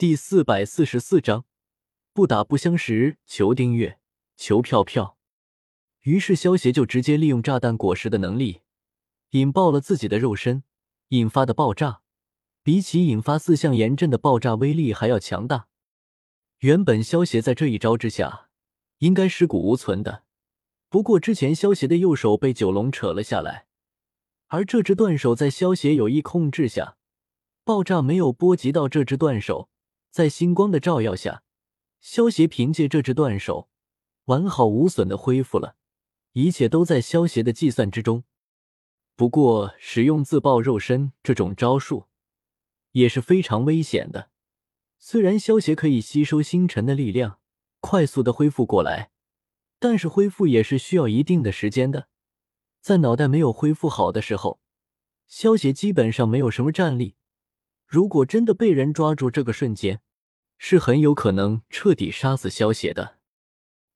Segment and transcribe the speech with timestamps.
[0.00, 1.44] 第四百四十四章，
[2.14, 3.18] 不打不相识。
[3.26, 3.98] 求订阅，
[4.34, 5.18] 求票票。
[6.04, 8.62] 于是萧协就直接利用炸弹果实的能力，
[9.32, 10.64] 引爆了自己的肉身，
[11.08, 12.00] 引发的爆炸
[12.62, 15.68] 比起引发四象炎阵的爆炸威力还要强大。
[16.60, 18.48] 原本萧协在这一招之下
[19.00, 20.24] 应该尸骨无存的，
[20.88, 23.66] 不过之前萧协的右手被九龙扯了下来，
[24.46, 26.96] 而这只断手在萧协有意控制下，
[27.64, 29.68] 爆炸没有波及到这只断手。
[30.10, 31.42] 在星光的照耀下，
[32.00, 33.68] 萧协凭借这只断手
[34.24, 35.76] 完好无损的恢复了，
[36.32, 38.24] 一切都在萧协的计算之中。
[39.14, 42.06] 不过，使用自爆肉身这种招数
[42.92, 44.30] 也是非常危险的。
[44.98, 47.38] 虽然萧协可以吸收星辰的力量，
[47.80, 49.10] 快速的恢复过来，
[49.78, 52.08] 但是恢复也是需要一定的时间的。
[52.80, 54.60] 在脑袋没有恢复好的时候，
[55.26, 57.16] 萧协基本上没有什么战力。
[57.90, 60.00] 如果真的被人抓住，这个瞬间
[60.58, 63.18] 是很有可能彻底杀死萧邪的。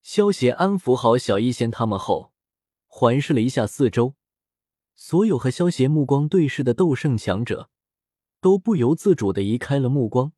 [0.00, 2.32] 萧邪安抚好小医仙他们后，
[2.86, 4.14] 环视了一下四周，
[4.94, 7.68] 所有和萧邪目光对视的斗圣强者
[8.40, 10.32] 都不由自主的移开了目光，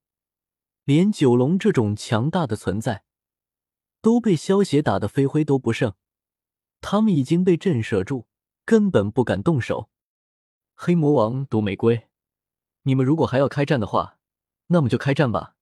[0.82, 3.04] 连九龙这种强大的存在
[4.00, 5.94] 都被萧邪打得飞灰都不剩，
[6.80, 8.26] 他们已经被震慑住，
[8.64, 9.88] 根本不敢动手。
[10.74, 12.08] 黑魔王毒玫瑰。
[12.84, 14.18] 你们如果还要开战的话，
[14.68, 15.56] 那么就开战吧。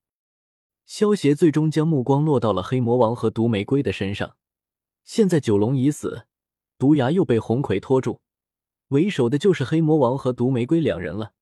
[0.87, 4.37] 萧协最终将目光落到了黑魔王和毒玫瑰的身上。
[5.05, 6.27] 现在九龙已死，
[6.79, 8.21] 毒牙又被红葵拖住，
[8.89, 11.33] 为首的就是黑魔王和毒玫瑰两人了。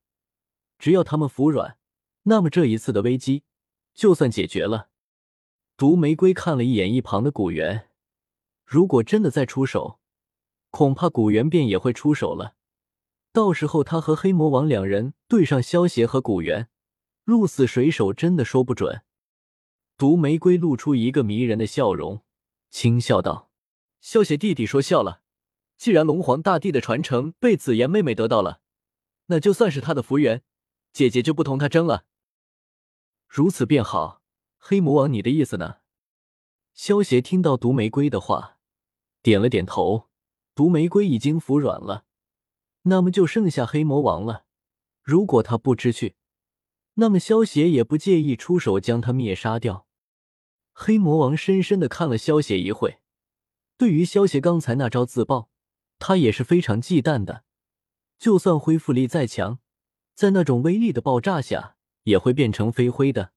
[0.77, 1.77] 只要他们服软，
[2.23, 3.43] 那么这一次的危机
[3.93, 4.89] 就算解决了。
[5.77, 7.89] 毒玫瑰看了一眼一旁的古元，
[8.63, 9.99] 如果真的再出手，
[10.69, 12.55] 恐怕古元便也会出手了。
[13.33, 16.69] 到时候他和黑魔王两人对上萧邪和古元，
[17.23, 19.03] 鹿死谁手真的说不准。
[19.97, 22.23] 毒玫瑰露出一个迷人的笑容，
[22.69, 23.49] 轻笑道
[24.01, 25.21] ：“萧邪弟弟说笑了，
[25.77, 28.61] 既然龙皇大帝的传承被紫妍妹妹得到了，
[29.27, 30.43] 那就算是他的福缘，
[30.91, 32.05] 姐姐就不同他争了。
[33.27, 34.21] 如此便好。
[34.57, 35.77] 黑魔王，你的意思呢？”
[36.73, 38.57] 萧邪听到毒玫瑰的话，
[39.21, 40.09] 点了点头。
[40.53, 42.05] 毒玫瑰已经服软了。
[42.83, 44.45] 那么就剩下黑魔王了。
[45.01, 46.15] 如果他不知趣，
[46.95, 49.87] 那么萧邪也不介意出手将他灭杀掉。
[50.73, 53.01] 黑魔王深深的看了萧邪一会，
[53.77, 55.49] 对于萧邪刚才那招自爆，
[55.99, 57.43] 他也是非常忌惮的。
[58.17, 59.59] 就算恢复力再强，
[60.13, 63.33] 在那种威力的爆炸下，也会变成飞灰的。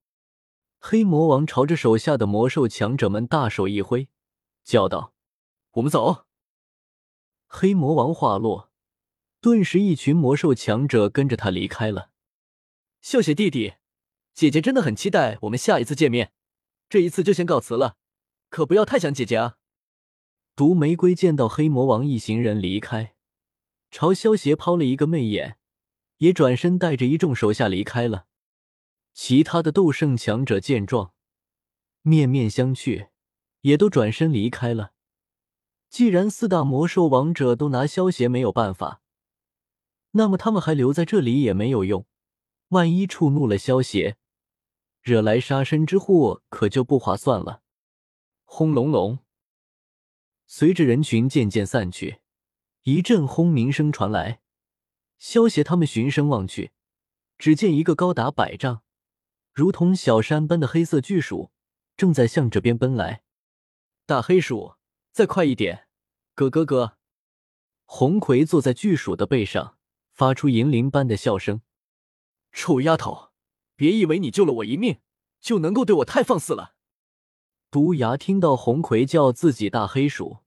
[0.79, 4.09] 黑魔王朝着手下的魔兽强者们大手一挥，
[4.63, 5.15] 叫道
[5.73, 6.27] ：“我们走。”
[7.49, 8.71] 黑魔王话落。
[9.45, 12.09] 顿时，一群魔兽强者跟着他离开了。
[13.03, 13.75] 笑血弟弟，
[14.33, 16.33] 姐姐真的很期待我们下一次见面。
[16.89, 17.99] 这一次就先告辞了，
[18.49, 19.57] 可不要太想姐姐啊！
[20.57, 23.17] 毒玫瑰见到黑魔王一行人离开，
[23.91, 25.59] 朝萧邪抛了一个媚眼，
[26.17, 28.25] 也转身带着一众手下离开了。
[29.13, 31.13] 其他的斗圣强者见状，
[32.01, 33.09] 面面相觑，
[33.61, 34.93] 也都转身离开了。
[35.91, 39.03] 既然四大魔兽王者都拿萧邪没有办法，
[40.17, 42.07] 那么他们还留在这里也没有用，
[42.69, 44.17] 万一触怒了萧邪，
[45.03, 47.63] 惹来杀身之祸，可就不划算了。
[48.45, 49.19] 轰隆隆，
[50.47, 52.21] 随着人群渐渐散去，
[52.85, 54.41] 一阵轰鸣声传来。
[55.19, 56.71] 萧邪他们循声望去，
[57.37, 58.83] 只见一个高达百丈、
[59.53, 61.51] 如同小山般的黑色巨鼠
[61.97, 63.25] 正在向这边奔来。
[64.07, 64.77] 大黑鼠，
[65.11, 65.89] 再快一点！
[66.37, 66.99] 咯咯咯！
[67.85, 69.77] 红葵坐在巨鼠的背上。
[70.15, 71.61] 发出银铃般的笑声，
[72.53, 73.33] 臭丫头，
[73.75, 75.01] 别以为你救了我一命
[75.41, 76.77] 就能够对我太放肆了。
[77.69, 80.39] 毒牙听到红葵叫自己大黑鼠，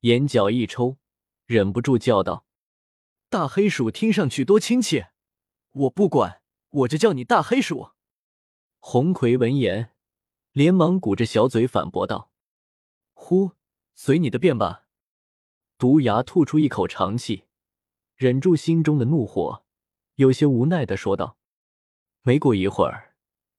[0.00, 0.98] 眼角一抽，
[1.46, 2.44] 忍不住叫道
[3.30, 5.12] ：“大黑鼠听上去多亲切，
[5.72, 7.92] 我不管，我就叫你大黑鼠。”
[8.80, 9.94] 红葵闻言，
[10.52, 12.30] 连忙鼓着小嘴反驳道
[13.14, 13.52] ：“呼，
[13.94, 14.84] 随你的便吧。”
[15.78, 17.47] 毒牙吐出一口长气。
[18.18, 19.62] 忍住心中的怒火，
[20.16, 21.38] 有些无奈的说道
[22.22, 23.14] ：“没过一会儿，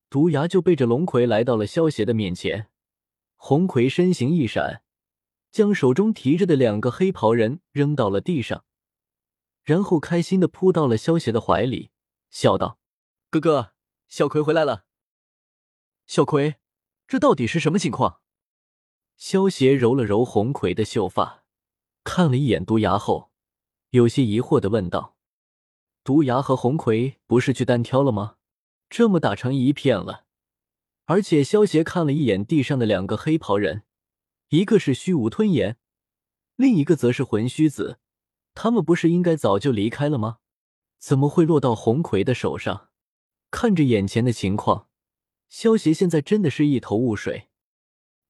[0.09, 2.69] 毒牙就背着龙葵来到了萧邪的面前。
[3.37, 4.83] 红葵身形一闪，
[5.49, 8.65] 将手中提着的两个黑袍人扔到了地上，
[9.63, 11.91] 然后开心的扑到了萧邪的怀里，
[12.29, 12.79] 笑道
[13.31, 13.71] ：‘哥哥，
[14.09, 14.83] 小葵回来了。’
[16.05, 16.55] 小葵，
[17.07, 18.19] 这到底是什么情况？”
[19.15, 21.45] 萧邪揉了揉红葵的秀发，
[22.03, 23.28] 看了一眼毒牙后。
[23.91, 25.15] 有些疑惑的问道
[26.03, 28.35] ：“毒牙和红葵不是去单挑了吗？
[28.87, 30.25] 这么打成一片了，
[31.05, 33.83] 而且萧协看了一眼地上的两个黑袍人，
[34.49, 35.77] 一个是虚无吞炎，
[36.55, 37.99] 另一个则是魂虚子。
[38.53, 40.37] 他们不是应该早就离开了吗？
[40.99, 42.89] 怎么会落到红葵的手上？
[43.49, 44.87] 看着眼前的情况，
[45.47, 47.49] 萧协现在真的是一头雾水。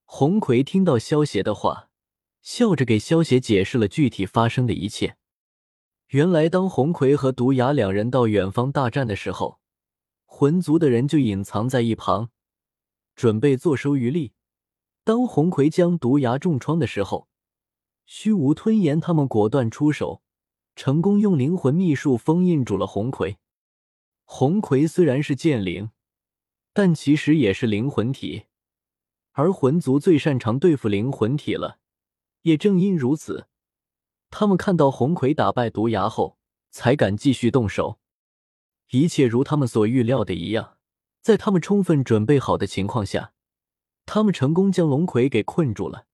[0.06, 1.90] 红葵听到萧协的话，
[2.42, 5.18] 笑着给萧协解释了具体发生的一切。
[6.10, 9.60] 原来，当红葵和毒牙两人到远方大战的时候，
[10.26, 12.32] 魂族的人就隐藏在一旁，
[13.16, 14.34] 准备坐收渔利。
[15.04, 17.28] 当红葵将毒牙重创的时候，
[18.08, 20.24] 虚无吞炎他们果断出手，
[20.76, 23.38] 成功用灵魂秘术封印住了红葵。
[24.26, 25.92] 红葵虽然是剑灵，
[26.74, 28.46] 但其实也是灵魂体，
[29.34, 31.78] 而魂族最擅长对付灵魂体了。
[32.42, 33.48] 也正因如此，
[34.30, 36.38] 他们看到红葵打败毒牙后，
[36.72, 38.00] 才敢继续动手。
[38.92, 40.78] 一切如他们所预料的一样，
[41.22, 43.34] 在他们充分准备好的情况下，
[44.06, 46.08] 他们成功将龙葵给困住了。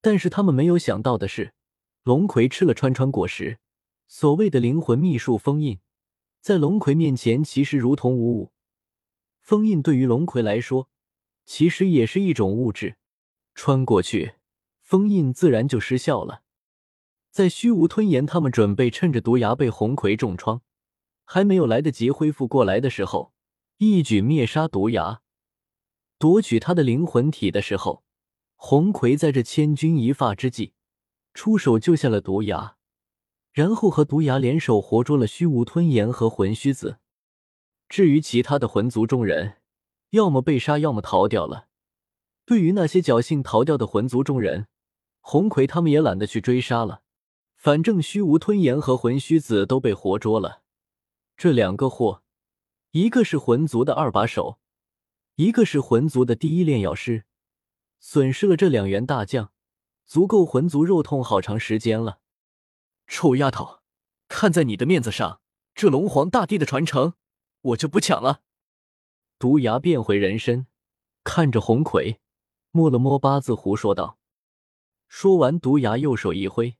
[0.00, 1.54] 但是他们没有想到的是，
[2.02, 3.58] 龙葵吃了川川果实，
[4.06, 5.80] 所谓的灵魂秘术封印，
[6.40, 8.52] 在龙葵面前其实如同无物。
[9.40, 10.88] 封印对于龙葵来说，
[11.44, 12.96] 其实也是一种物质，
[13.54, 14.34] 穿过去，
[14.82, 16.43] 封印自然就失效了。
[17.34, 20.60] 在虚无吞炎他们准备趁着毒牙被红葵重创，
[21.24, 23.32] 还没有来得及恢复过来的时候，
[23.78, 25.20] 一举灭杀毒牙，
[26.16, 28.04] 夺取他的灵魂体的时候。
[28.54, 30.74] 红葵在这千钧一发之际，
[31.34, 32.76] 出手救下了毒牙，
[33.52, 36.98] 然后和毒牙联手活捉了虚无吞炎和魂虚子。
[37.88, 39.56] 至于其他的魂族众人，
[40.10, 41.66] 要么被杀，要么逃掉了。
[42.46, 44.68] 对于那些侥幸逃掉的魂族众人，
[45.20, 47.00] 红葵他们也懒得去追杀了。
[47.64, 50.60] 反正虚无吞炎和魂虚子都被活捉了，
[51.34, 52.22] 这两个货，
[52.90, 54.58] 一个是魂族的二把手，
[55.36, 57.24] 一个是魂族的第一炼药师。
[57.98, 59.50] 损失了这两员大将，
[60.04, 62.18] 足够魂族肉痛好长时间了。
[63.06, 63.80] 臭丫头，
[64.28, 65.40] 看在你的面子上，
[65.74, 67.14] 这龙皇大帝的传承，
[67.62, 68.42] 我就不抢了。
[69.38, 70.66] 毒牙变回人身，
[71.22, 72.20] 看着红葵，
[72.72, 74.18] 摸了摸八字胡，说道。
[75.08, 76.76] 说完，毒牙右手一挥，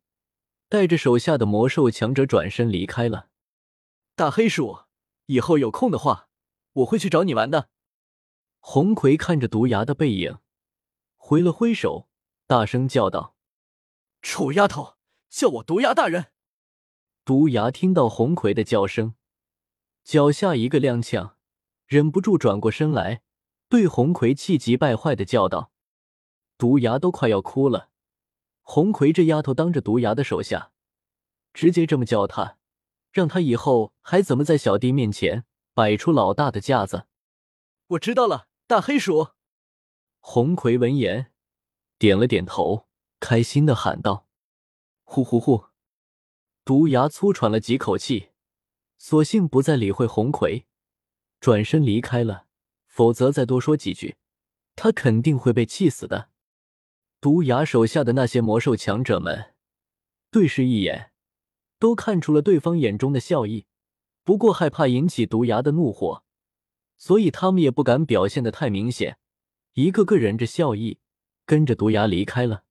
[0.74, 3.28] 带着手下的魔兽强者转身离开了。
[4.16, 4.86] 大黑鼠，
[5.26, 6.28] 以后有空的话，
[6.72, 7.68] 我会去找你玩的。
[8.58, 10.38] 红葵看着毒牙的背影。
[11.14, 12.08] 挥了挥手，
[12.48, 13.36] 大声叫道
[14.20, 14.96] ：“臭丫头，
[15.30, 16.32] 叫我毒牙大人！”
[17.24, 19.14] 毒牙听到红葵的叫声，
[20.02, 21.34] 脚下一个踉跄，
[21.86, 23.22] 忍不住转过身来，
[23.68, 25.70] 对红葵气急败坏的叫道
[26.58, 27.90] ：“毒牙都快要哭了！
[28.66, 30.72] 红葵这丫头当着毒牙的手下，
[31.52, 32.58] 直接这么叫他，
[33.12, 35.44] 让他以后还怎么在小弟面前
[35.74, 37.06] 摆出老大的架子？”
[37.88, 39.28] 我知道了，大黑鼠。
[40.18, 41.30] 红葵闻言，
[41.98, 42.88] 点了点头，
[43.20, 44.26] 开心的喊道
[45.04, 45.66] ：“呼呼呼！”
[46.64, 48.30] 毒牙粗喘了几口气，
[48.96, 50.66] 索性不再理会红葵，
[51.38, 52.46] 转身离开了。
[52.86, 54.16] 否则再多说几句，
[54.76, 56.30] 他肯定会被气死的。
[57.24, 59.54] 毒牙手下的那些魔兽强者们
[60.30, 61.10] 对视一眼，
[61.78, 63.64] 都看出了对方眼中的笑意，
[64.24, 66.22] 不过害怕引起毒牙的怒火，
[66.98, 69.16] 所以他们也不敢表现的太明显。
[69.72, 70.98] 一个个忍着笑意，
[71.46, 72.64] 跟着毒牙离开了。